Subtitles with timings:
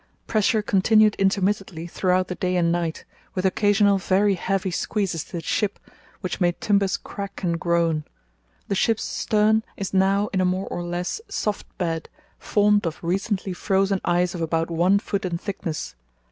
[0.25, 3.05] Pressure continued intermittently throughout the day and night,
[3.35, 5.77] with occasional very heavy squeezes to the ship
[6.21, 8.03] which made timbers crack and groan.
[8.67, 12.09] The ship's stern is now in a more or less soft bed,
[12.39, 15.93] formed of recently frozen ice of about one foot in thickness.